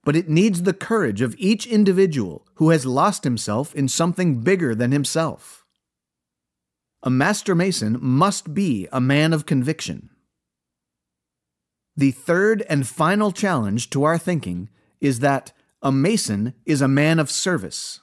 But 0.04 0.16
it 0.16 0.28
needs 0.28 0.62
the 0.62 0.72
courage 0.72 1.20
of 1.20 1.36
each 1.38 1.66
individual 1.66 2.46
who 2.54 2.70
has 2.70 2.84
lost 2.84 3.24
himself 3.24 3.74
in 3.74 3.88
something 3.88 4.40
bigger 4.40 4.74
than 4.74 4.90
himself. 4.90 5.64
A 7.02 7.10
master 7.10 7.54
mason 7.54 7.98
must 8.00 8.54
be 8.54 8.88
a 8.92 9.00
man 9.00 9.32
of 9.32 9.46
conviction. 9.46 10.10
The 11.96 12.10
third 12.10 12.64
and 12.68 12.86
final 12.86 13.32
challenge 13.32 13.90
to 13.90 14.04
our 14.04 14.18
thinking 14.18 14.70
is 15.00 15.20
that 15.20 15.52
a 15.82 15.92
mason 15.92 16.54
is 16.64 16.80
a 16.80 16.88
man 16.88 17.18
of 17.18 17.30
service. 17.30 18.00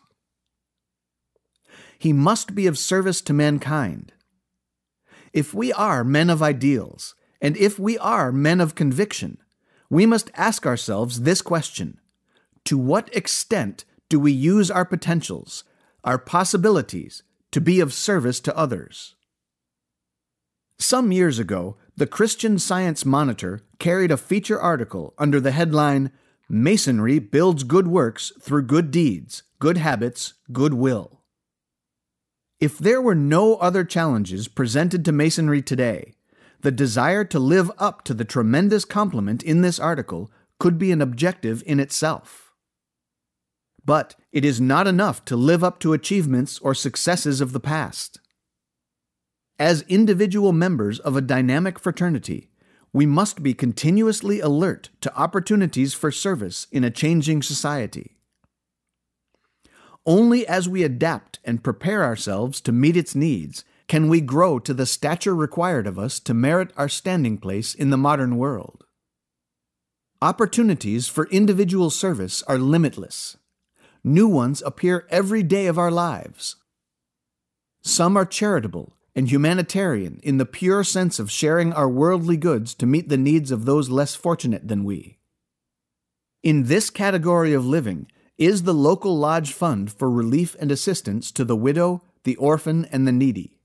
He 1.97 2.13
must 2.13 2.55
be 2.55 2.67
of 2.67 2.77
service 2.77 3.21
to 3.21 3.33
mankind. 3.33 4.13
If 5.33 5.53
we 5.53 5.73
are 5.73 6.03
men 6.03 6.29
of 6.29 6.41
ideals, 6.41 7.15
and 7.41 7.55
if 7.57 7.79
we 7.79 7.97
are 7.97 8.31
men 8.31 8.61
of 8.61 8.75
conviction, 8.75 9.37
we 9.89 10.05
must 10.05 10.31
ask 10.35 10.65
ourselves 10.65 11.21
this 11.21 11.41
question 11.41 11.99
To 12.65 12.77
what 12.77 13.15
extent 13.15 13.85
do 14.09 14.19
we 14.19 14.31
use 14.31 14.69
our 14.69 14.85
potentials, 14.85 15.63
our 16.03 16.17
possibilities, 16.17 17.23
to 17.51 17.61
be 17.61 17.79
of 17.79 17.93
service 17.93 18.39
to 18.41 18.57
others. 18.57 19.15
Some 20.77 21.11
years 21.11 21.39
ago, 21.39 21.77
the 21.97 22.07
Christian 22.07 22.57
Science 22.57 23.05
Monitor 23.05 23.61
carried 23.79 24.11
a 24.11 24.17
feature 24.17 24.59
article 24.59 25.13
under 25.17 25.39
the 25.39 25.51
headline 25.51 26.11
Masonry 26.47 27.19
Builds 27.19 27.63
Good 27.63 27.87
Works 27.87 28.31
Through 28.41 28.63
Good 28.63 28.89
Deeds, 28.89 29.43
Good 29.59 29.77
Habits, 29.77 30.35
Good 30.51 30.73
Will. 30.73 31.21
If 32.59 32.77
there 32.77 33.01
were 33.01 33.15
no 33.15 33.55
other 33.55 33.83
challenges 33.83 34.47
presented 34.47 35.05
to 35.05 35.11
Masonry 35.11 35.61
today, 35.61 36.13
the 36.61 36.71
desire 36.71 37.23
to 37.25 37.39
live 37.39 37.71
up 37.77 38.03
to 38.03 38.13
the 38.13 38.25
tremendous 38.25 38.85
compliment 38.85 39.43
in 39.43 39.61
this 39.61 39.79
article 39.79 40.31
could 40.59 40.77
be 40.77 40.91
an 40.91 41.01
objective 41.01 41.63
in 41.65 41.79
itself. 41.79 42.51
But 43.85 44.15
it 44.31 44.43
is 44.43 44.59
not 44.59 44.87
enough 44.87 45.23
to 45.25 45.35
live 45.35 45.63
up 45.63 45.79
to 45.79 45.93
achievements 45.93 46.59
or 46.59 46.75
successes 46.75 47.41
of 47.41 47.53
the 47.53 47.59
past. 47.59 48.19
As 49.57 49.83
individual 49.87 50.51
members 50.51 50.99
of 50.99 51.15
a 51.15 51.21
dynamic 51.21 51.79
fraternity, 51.79 52.49
we 52.91 53.05
must 53.05 53.43
be 53.43 53.53
continuously 53.53 54.39
alert 54.39 54.89
to 55.01 55.15
opportunities 55.15 55.93
for 55.93 56.11
service 56.11 56.67
in 56.71 56.83
a 56.83 56.91
changing 56.91 57.41
society. 57.41 58.17
Only 60.05 60.47
as 60.47 60.67
we 60.67 60.83
adapt 60.83 61.39
and 61.43 61.63
prepare 61.63 62.03
ourselves 62.03 62.61
to 62.61 62.71
meet 62.71 62.97
its 62.97 63.15
needs 63.15 63.63
can 63.89 64.07
we 64.07 64.21
grow 64.21 64.59
to 64.59 64.73
the 64.73 64.85
stature 64.85 65.35
required 65.35 65.87
of 65.87 65.97
us 65.97 66.19
to 66.19 66.33
merit 66.33 66.71
our 66.77 66.87
standing 66.87 67.39
place 67.39 67.73
in 67.73 67.89
the 67.89 67.97
modern 67.97 68.37
world. 68.37 68.85
Opportunities 70.21 71.07
for 71.07 71.27
individual 71.29 71.89
service 71.89 72.43
are 72.43 72.57
limitless 72.57 73.35
new 74.01 74.27
ones 74.29 74.63
appear 74.65 75.05
every 75.09 75.43
day 75.43 75.67
of 75.67 75.77
our 75.77 75.91
lives. 75.91 76.55
Some 77.81 78.15
are 78.15 78.25
charitable 78.25 78.95
and 79.13 79.29
humanitarian 79.29 80.21
in 80.23 80.37
the 80.37 80.45
pure 80.45 80.85
sense 80.85 81.19
of 81.19 81.29
sharing 81.29 81.73
our 81.73 81.89
worldly 81.89 82.37
goods 82.37 82.73
to 82.75 82.85
meet 82.85 83.09
the 83.09 83.17
needs 83.17 83.51
of 83.51 83.65
those 83.65 83.89
less 83.89 84.15
fortunate 84.15 84.69
than 84.69 84.85
we. 84.85 85.17
In 86.43 86.63
this 86.63 86.89
category 86.89 87.53
of 87.53 87.65
living 87.65 88.07
is 88.37 88.63
the 88.63 88.73
local 88.73 89.17
lodge 89.17 89.51
fund 89.51 89.91
for 89.91 90.09
relief 90.09 90.55
and 90.61 90.71
assistance 90.71 91.29
to 91.33 91.43
the 91.43 91.57
widow, 91.57 92.01
the 92.23 92.37
orphan, 92.37 92.85
and 92.85 93.05
the 93.05 93.11
needy. 93.11 93.58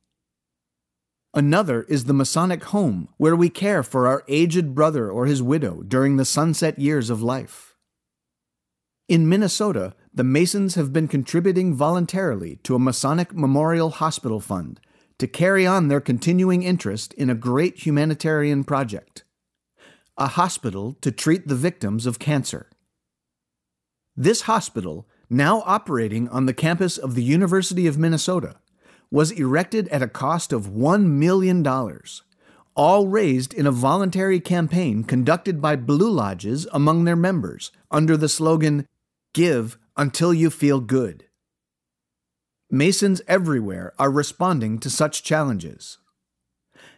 Another 1.36 1.82
is 1.88 2.04
the 2.04 2.14
Masonic 2.14 2.62
home, 2.64 3.08
where 3.16 3.34
we 3.34 3.48
care 3.48 3.82
for 3.82 4.06
our 4.06 4.22
aged 4.28 4.72
brother 4.72 5.10
or 5.10 5.26
his 5.26 5.42
widow 5.42 5.82
during 5.82 6.16
the 6.16 6.24
sunset 6.24 6.78
years 6.78 7.10
of 7.10 7.22
life. 7.22 7.74
In 9.08 9.28
Minnesota, 9.28 9.94
the 10.14 10.22
Masons 10.22 10.76
have 10.76 10.92
been 10.92 11.08
contributing 11.08 11.74
voluntarily 11.74 12.60
to 12.62 12.76
a 12.76 12.78
Masonic 12.78 13.34
Memorial 13.34 13.90
Hospital 13.90 14.38
Fund 14.38 14.80
to 15.18 15.26
carry 15.26 15.66
on 15.66 15.88
their 15.88 16.00
continuing 16.00 16.62
interest 16.62 17.12
in 17.14 17.28
a 17.28 17.34
great 17.34 17.84
humanitarian 17.84 18.62
project. 18.62 19.24
a 20.16 20.28
hospital 20.28 20.96
to 21.00 21.10
treat 21.10 21.48
the 21.48 21.54
victims 21.56 22.06
of 22.06 22.18
cancer. 22.18 22.70
This 24.16 24.42
hospital, 24.42 25.08
now 25.28 25.62
operating 25.66 26.28
on 26.28 26.46
the 26.46 26.54
campus 26.54 26.98
of 26.98 27.14
the 27.14 27.22
University 27.22 27.86
of 27.86 27.98
Minnesota, 27.98 28.56
was 29.10 29.30
erected 29.30 29.88
at 29.88 30.02
a 30.02 30.08
cost 30.08 30.52
of 30.52 30.68
$1 30.68 31.04
million, 31.04 31.66
all 32.74 33.06
raised 33.06 33.54
in 33.54 33.66
a 33.66 33.72
voluntary 33.72 34.40
campaign 34.40 35.04
conducted 35.04 35.60
by 35.60 35.76
Blue 35.76 36.10
Lodges 36.10 36.66
among 36.72 37.04
their 37.04 37.16
members 37.16 37.70
under 37.90 38.16
the 38.16 38.28
slogan, 38.28 38.86
Give 39.32 39.78
until 39.96 40.32
you 40.32 40.50
feel 40.50 40.80
good. 40.80 41.26
Masons 42.70 43.20
everywhere 43.28 43.92
are 43.98 44.10
responding 44.10 44.78
to 44.80 44.90
such 44.90 45.22
challenges. 45.22 45.98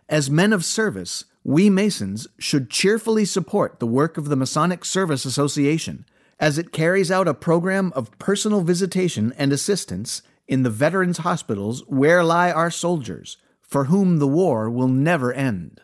As 0.08 0.30
men 0.30 0.52
of 0.52 0.64
service, 0.64 1.25
we 1.42 1.68
Masons 1.68 2.26
should 2.38 2.70
cheerfully 2.70 3.25
support 3.25 3.78
the 3.78 3.86
work 3.86 4.16
of 4.16 4.28
the 4.28 4.36
Masonic 4.36 4.84
Service 4.84 5.25
Association 5.25 6.06
as 6.38 6.58
it 6.58 6.72
carries 6.72 7.10
out 7.10 7.28
a 7.28 7.34
program 7.34 7.92
of 7.94 8.16
personal 8.18 8.62
visitation 8.62 9.32
and 9.38 9.52
assistance 9.52 10.22
in 10.48 10.62
the 10.62 10.70
veterans' 10.70 11.18
hospitals 11.18 11.82
where 11.86 12.22
lie 12.22 12.50
our 12.50 12.70
soldiers, 12.70 13.36
for 13.60 13.84
whom 13.84 14.18
the 14.18 14.28
war 14.28 14.70
will 14.70 14.88
never 14.88 15.32
end. 15.32 15.80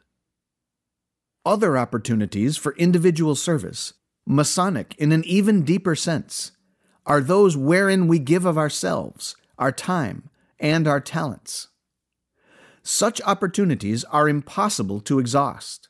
Other 1.44 1.76
opportunities 1.76 2.56
for 2.56 2.76
individual 2.76 3.34
service, 3.34 3.94
Masonic 4.24 4.94
in 4.98 5.10
an 5.10 5.24
even 5.24 5.62
deeper 5.62 5.96
sense, 5.96 6.52
are 7.04 7.20
those 7.20 7.56
wherein 7.56 8.06
we 8.06 8.20
give 8.20 8.44
of 8.44 8.56
ourselves, 8.56 9.34
our 9.58 9.72
time, 9.72 10.30
and 10.60 10.86
our 10.86 11.00
talents. 11.00 11.68
Such 12.84 13.20
opportunities 13.22 14.04
are 14.04 14.28
impossible 14.28 15.00
to 15.00 15.18
exhaust. 15.18 15.88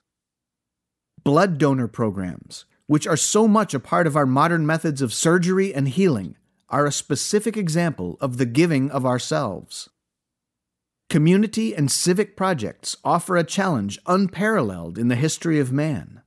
Blood 1.25 1.59
donor 1.59 1.89
programs, 1.89 2.65
which 2.87 3.07
are 3.07 3.17
so 3.17 3.47
much 3.47 3.75
a 3.75 3.81
part 3.81 4.07
of 4.07 4.17
our 4.17 4.27
modern 4.27 4.67
methods 4.67 5.03
of 5.03 5.13
surgery 5.13 5.75
and 5.75 5.89
healing, 5.89 6.37
are 6.73 6.87
a 6.87 6.93
specific 6.93 7.57
example 7.57 8.17
of 8.21 8.39
the 8.39 8.47
giving 8.47 8.91
of 8.91 9.07
ourselves. 9.07 9.89
Community 11.09 11.75
and 11.75 11.93
civic 11.93 12.37
projects 12.37 12.97
offer 13.05 13.37
a 13.37 13.45
challenge 13.45 13.99
unparalleled 14.07 14.97
in 14.97 15.09
the 15.09 15.15
history 15.15 15.61
of 15.61 15.71
man. 15.71 16.23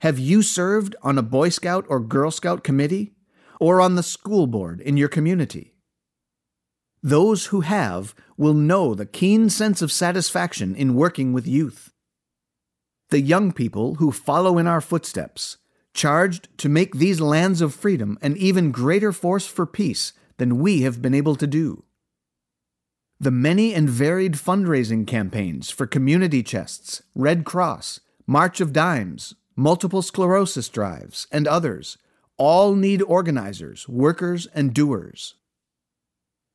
Have 0.00 0.18
you 0.18 0.42
served 0.42 0.96
on 1.02 1.16
a 1.16 1.22
Boy 1.22 1.48
Scout 1.48 1.86
or 1.88 2.00
Girl 2.00 2.30
Scout 2.30 2.64
committee, 2.64 3.14
or 3.60 3.80
on 3.80 3.94
the 3.94 4.02
school 4.02 4.46
board 4.46 4.80
in 4.80 4.96
your 4.96 5.08
community? 5.08 5.76
Those 7.02 7.46
who 7.46 7.60
have 7.60 8.14
will 8.36 8.52
know 8.52 8.94
the 8.94 9.06
keen 9.06 9.48
sense 9.48 9.80
of 9.80 9.92
satisfaction 9.92 10.74
in 10.74 10.96
working 10.96 11.32
with 11.32 11.46
youth. 11.46 11.92
The 13.10 13.20
young 13.20 13.52
people 13.52 13.94
who 13.94 14.10
follow 14.10 14.58
in 14.58 14.66
our 14.66 14.80
footsteps, 14.80 15.58
charged 15.96 16.48
to 16.58 16.68
make 16.68 16.94
these 16.94 17.20
lands 17.20 17.60
of 17.60 17.74
freedom 17.74 18.18
an 18.22 18.36
even 18.36 18.70
greater 18.70 19.12
force 19.12 19.46
for 19.46 19.66
peace 19.66 20.12
than 20.36 20.60
we 20.60 20.82
have 20.82 21.02
been 21.02 21.14
able 21.14 21.34
to 21.34 21.46
do. 21.46 21.82
The 23.18 23.30
many 23.30 23.72
and 23.72 23.88
varied 23.88 24.34
fundraising 24.34 25.06
campaigns 25.06 25.70
for 25.70 25.86
community 25.86 26.42
chests, 26.42 27.02
Red 27.14 27.46
Cross, 27.46 28.00
March 28.26 28.60
of 28.60 28.74
Dimes, 28.74 29.34
multiple 29.56 30.02
sclerosis 30.02 30.68
drives, 30.68 31.26
and 31.32 31.48
others 31.48 31.96
all 32.36 32.74
need 32.74 33.00
organizers, 33.00 33.88
workers, 33.88 34.46
and 34.54 34.74
doers. 34.74 35.34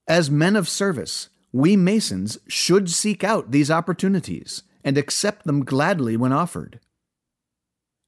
As 0.07 0.29
men 0.29 0.55
of 0.55 0.69
service, 0.69 1.29
we 1.51 1.75
Masons 1.75 2.37
should 2.47 2.91
seek 2.91 3.23
out 3.23 3.49
these 3.49 3.71
opportunities 3.71 4.61
and 4.83 4.97
accept 4.97 5.45
them 5.45 5.65
gladly 5.65 6.15
when 6.15 6.31
offered. 6.31 6.79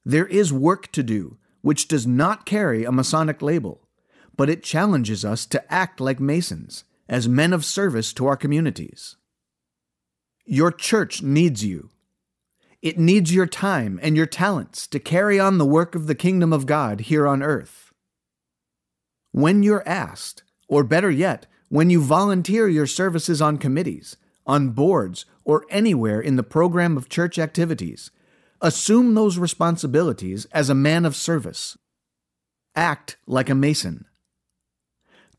There 0.05 0.27
is 0.27 0.51
work 0.51 0.91
to 0.93 1.03
do 1.03 1.37
which 1.63 1.87
does 1.87 2.05
not 2.05 2.45
carry 2.45 2.83
a 2.83 2.91
Masonic 2.91 3.41
label, 3.41 3.87
but 4.35 4.49
it 4.49 4.63
challenges 4.63 5.23
us 5.23 5.45
to 5.45 5.73
act 5.73 6.01
like 6.01 6.19
Masons, 6.19 6.83
as 7.07 7.27
men 7.27 7.53
of 7.53 7.63
service 7.63 8.11
to 8.13 8.27
our 8.27 8.35
communities. 8.35 9.15
Your 10.45 10.71
church 10.71 11.23
needs 11.23 11.63
you. 11.63 11.89
It 12.81 12.99
needs 12.99 13.33
your 13.33 13.45
time 13.45 13.97
and 14.03 14.17
your 14.17 14.25
talents 14.25 14.87
to 14.87 14.99
carry 14.99 15.39
on 15.39 15.57
the 15.57 15.65
work 15.65 15.95
of 15.95 16.07
the 16.07 16.15
kingdom 16.15 16.51
of 16.51 16.65
God 16.65 17.01
here 17.01 17.25
on 17.25 17.41
earth. 17.41 17.93
When 19.31 19.63
you're 19.63 19.87
asked, 19.87 20.43
or 20.67 20.83
better 20.83 21.09
yet, 21.09 21.45
when 21.69 21.89
you 21.89 22.01
volunteer 22.01 22.67
your 22.67 22.87
services 22.87 23.41
on 23.41 23.57
committees, 23.57 24.17
on 24.45 24.71
boards, 24.71 25.25
or 25.45 25.65
anywhere 25.69 26.19
in 26.19 26.35
the 26.35 26.43
program 26.43 26.97
of 26.97 27.07
church 27.07 27.39
activities, 27.39 28.11
assume 28.63 29.13
those 29.13 29.37
responsibilities 29.37 30.45
as 30.45 30.69
a 30.69 30.75
man 30.75 31.05
of 31.05 31.15
service. 31.15 31.77
Act 32.75 33.17
like 33.27 33.49
a 33.49 33.55
mason. 33.55 34.05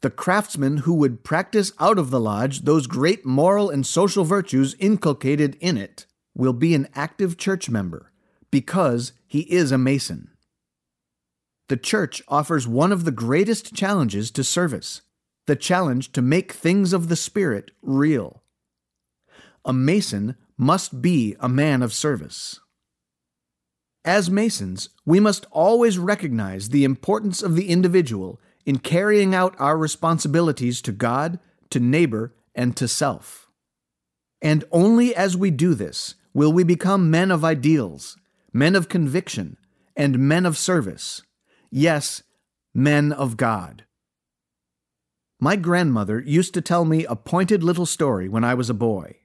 The 0.03 0.11
craftsman 0.11 0.79
who 0.79 0.93
would 0.95 1.25
practice 1.25 1.73
out 1.81 1.99
of 1.99 2.11
the 2.11 2.21
lodge 2.21 2.61
those 2.61 2.87
great 2.87 3.25
moral 3.25 3.71
and 3.71 3.87
social 3.87 4.25
virtues 4.25 4.77
inculcated 4.79 5.57
in 5.59 5.79
it 5.79 6.05
will 6.35 6.53
be 6.53 6.75
an 6.75 6.89
active 6.95 7.39
church 7.39 7.71
member 7.71 8.13
because 8.51 9.13
he 9.27 9.41
is 9.41 9.73
a 9.73 9.79
mason. 9.79 10.31
The 11.71 11.79
church 11.79 12.23
offers 12.29 12.69
one 12.69 12.93
of 12.93 13.07
the 13.07 13.11
greatest 13.11 13.75
challenges 13.75 14.31
to 14.33 14.45
service 14.45 15.01
the 15.47 15.57
challenge 15.57 16.13
to 16.13 16.23
make 16.23 16.53
things 16.53 16.93
of 16.93 17.09
the 17.09 17.17
Spirit 17.17 17.71
real. 17.83 18.43
A 19.65 19.73
Mason 19.73 20.37
must 20.57 21.03
be 21.03 21.37
a 21.39 21.49
man 21.49 21.83
of 21.83 21.93
service. 21.93 22.61
As 24.05 24.31
Masons, 24.31 24.91
we 25.07 25.19
must 25.19 25.47
always 25.51 25.99
recognize 25.99 26.69
the 26.69 26.85
importance 26.85 27.43
of 27.43 27.57
the 27.57 27.71
individual 27.71 28.39
in 28.67 28.79
carrying 28.79 29.35
out 29.35 29.55
our 29.59 29.79
responsibilities 29.79 30.83
to 30.83 30.93
God, 30.93 31.39
to 31.71 31.81
neighbor, 31.81 32.35
and 32.55 32.77
to 32.77 32.87
self. 32.87 33.49
And 34.43 34.65
only 34.71 35.15
as 35.15 35.37
we 35.37 35.51
do 35.51 35.75
this 35.75 36.17
will 36.35 36.53
we 36.53 36.65
become 36.65 37.11
men 37.11 37.31
of 37.31 37.45
ideals, 37.45 38.19
men 38.53 38.77
of 38.77 38.91
conviction, 38.91 39.57
and 39.97 40.19
men 40.19 40.45
of 40.45 40.59
service. 40.59 41.23
Yes, 41.71 42.23
men 42.75 43.11
of 43.11 43.39
God. 43.39 43.85
My 45.41 45.57
grandmother 45.57 46.21
used 46.21 46.53
to 46.55 46.61
tell 46.61 46.85
me 46.85 47.07
a 47.07 47.17
pointed 47.17 47.63
little 47.63 47.87
story 47.87 48.29
when 48.29 48.45
I 48.45 48.55
was 48.55 48.69
a 48.69 48.75
boy. 48.75 49.17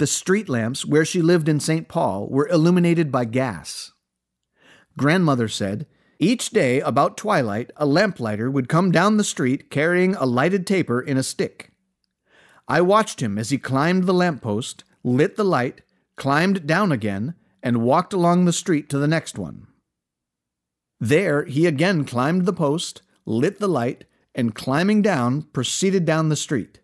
The 0.00 0.06
street 0.06 0.48
lamps 0.48 0.86
where 0.86 1.04
she 1.04 1.20
lived 1.20 1.46
in 1.46 1.60
St. 1.60 1.86
Paul 1.86 2.26
were 2.26 2.48
illuminated 2.48 3.12
by 3.12 3.26
gas. 3.26 3.92
Grandmother 4.96 5.46
said, 5.46 5.86
each 6.18 6.48
day 6.48 6.80
about 6.80 7.18
twilight, 7.18 7.70
a 7.76 7.84
lamplighter 7.84 8.50
would 8.50 8.66
come 8.66 8.90
down 8.90 9.18
the 9.18 9.24
street 9.24 9.70
carrying 9.70 10.14
a 10.14 10.24
lighted 10.24 10.66
taper 10.66 11.02
in 11.02 11.18
a 11.18 11.22
stick. 11.22 11.72
I 12.66 12.80
watched 12.80 13.20
him 13.20 13.36
as 13.36 13.50
he 13.50 13.58
climbed 13.58 14.04
the 14.04 14.14
lamppost, 14.14 14.84
lit 15.04 15.36
the 15.36 15.44
light, 15.44 15.82
climbed 16.16 16.66
down 16.66 16.92
again, 16.92 17.34
and 17.62 17.82
walked 17.82 18.14
along 18.14 18.46
the 18.46 18.54
street 18.54 18.88
to 18.88 18.98
the 18.98 19.06
next 19.06 19.36
one. 19.38 19.66
There 20.98 21.44
he 21.44 21.66
again 21.66 22.06
climbed 22.06 22.46
the 22.46 22.54
post, 22.54 23.02
lit 23.26 23.58
the 23.58 23.68
light, 23.68 24.06
and 24.34 24.54
climbing 24.54 25.02
down, 25.02 25.42
proceeded 25.42 26.06
down 26.06 26.30
the 26.30 26.36
street. 26.36 26.79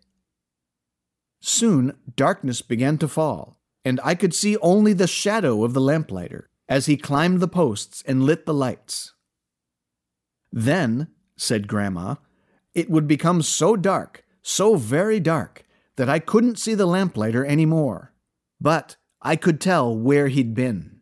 Soon 1.47 1.95
darkness 2.17 2.61
began 2.61 2.97
to 2.97 3.07
fall, 3.07 3.57
and 3.85 4.01
I 4.03 4.15
could 4.15 4.33
see 4.33 4.57
only 4.57 4.91
the 4.91 5.07
shadow 5.07 5.63
of 5.63 5.73
the 5.73 5.79
lamplighter 5.79 6.49
as 6.67 6.87
he 6.87 6.97
climbed 6.97 7.39
the 7.39 7.47
posts 7.47 8.03
and 8.05 8.21
lit 8.21 8.45
the 8.45 8.53
lights. 8.53 9.13
Then, 10.51 11.07
said 11.37 11.69
Grandma, 11.69 12.15
it 12.73 12.89
would 12.89 13.07
become 13.07 13.41
so 13.41 13.77
dark, 13.77 14.25
so 14.41 14.75
very 14.75 15.21
dark, 15.21 15.63
that 15.95 16.09
I 16.09 16.19
couldn't 16.19 16.59
see 16.59 16.75
the 16.75 16.85
lamplighter 16.85 17.45
any 17.45 17.65
more, 17.65 18.13
but 18.59 18.97
I 19.21 19.37
could 19.37 19.61
tell 19.61 19.97
where 19.97 20.27
he'd 20.27 20.53
been. 20.53 20.99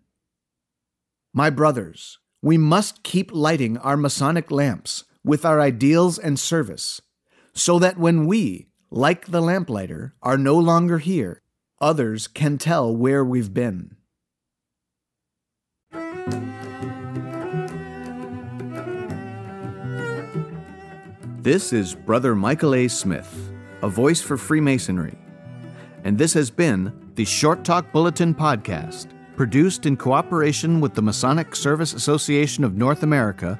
My 1.34 1.50
brothers, 1.50 2.20
we 2.44 2.60
must 2.60 3.02
keep 3.02 3.32
lighting 3.34 3.80
our 3.80 3.98
Masonic 3.98 4.52
lamps 4.52 5.06
with 5.24 5.44
our 5.44 5.60
ideals 5.60 6.20
and 6.20 6.40
service, 6.40 7.02
so 7.56 7.80
that 7.80 7.98
when 7.98 8.28
we, 8.28 8.68
like 8.96 9.28
the 9.28 9.42
lamplighter, 9.42 10.14
are 10.22 10.38
no 10.38 10.58
longer 10.58 11.00
here, 11.00 11.42
others 11.82 12.28
can 12.28 12.58
tell 12.58 12.96
where 12.96 13.26
we've 13.26 13.54
been. 13.54 13.94
This 21.42 21.74
is 21.74 21.94
Brother 21.94 22.36
Michael 22.36 22.74
A. 22.74 22.88
Smith, 22.88 23.52
a 23.82 23.90
voice 23.90 24.22
for 24.22 24.38
Freemasonry, 24.38 25.18
and 26.06 26.18
this 26.18 26.34
has 26.34 26.50
been 26.50 27.12
the 27.16 27.26
Short 27.26 27.66
Talk 27.66 27.92
Bulletin 27.92 28.34
Podcast, 28.34 29.08
produced 29.36 29.86
in 29.86 29.98
cooperation 29.98 30.80
with 30.80 30.94
the 30.94 31.02
Masonic 31.02 31.54
Service 31.54 31.94
Association 31.94 32.64
of 32.64 32.78
North 32.78 33.04
America 33.04 33.60